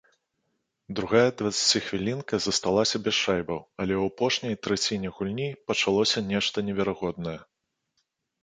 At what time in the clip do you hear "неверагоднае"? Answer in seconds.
6.71-7.37